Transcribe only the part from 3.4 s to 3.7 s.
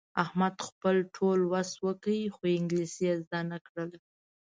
نه